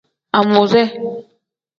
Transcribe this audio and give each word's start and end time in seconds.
Amuuze. 0.37 0.81